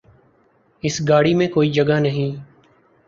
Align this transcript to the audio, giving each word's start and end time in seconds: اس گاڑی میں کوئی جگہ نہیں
اس 0.83 0.95
گاڑی 1.09 1.33
میں 1.33 1.47
کوئی 1.47 1.71
جگہ 1.71 1.99
نہیں 1.99 2.35